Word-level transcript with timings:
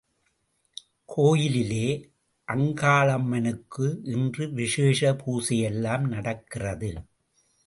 கோயிலிலே 1.05 1.85
அங்காளம்மனுக்கு 2.47 3.85
இன்று 4.03 4.47
விசேஷப் 4.53 5.21
பூஜையெல்லாம் 5.23 6.07
நடக்கிறது. 6.07 6.91